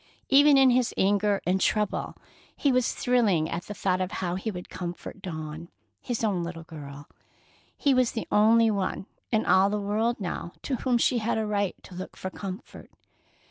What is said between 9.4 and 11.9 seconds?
all the world now to whom she had a right